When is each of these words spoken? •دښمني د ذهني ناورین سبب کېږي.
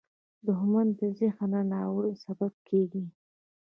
•دښمني 0.45 0.91
د 0.99 1.01
ذهني 1.19 1.61
ناورین 1.71 2.15
سبب 2.25 2.53
کېږي. 2.67 3.03